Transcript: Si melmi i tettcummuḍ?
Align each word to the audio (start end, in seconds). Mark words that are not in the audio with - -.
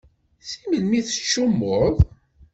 Si 0.49 0.59
melmi 0.69 0.95
i 0.97 1.01
tettcummuḍ? 1.07 1.95